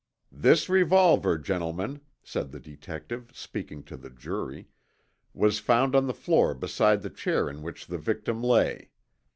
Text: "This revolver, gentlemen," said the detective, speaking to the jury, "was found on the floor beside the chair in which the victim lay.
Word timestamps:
"This 0.31 0.67
revolver, 0.67 1.37
gentlemen," 1.37 2.01
said 2.23 2.51
the 2.51 2.59
detective, 2.59 3.29
speaking 3.35 3.83
to 3.83 3.95
the 3.95 4.09
jury, 4.09 4.67
"was 5.31 5.59
found 5.59 5.95
on 5.95 6.07
the 6.07 6.11
floor 6.15 6.55
beside 6.55 7.03
the 7.03 7.09
chair 7.11 7.47
in 7.47 7.61
which 7.61 7.85
the 7.85 7.99
victim 7.99 8.41
lay. 8.43 8.89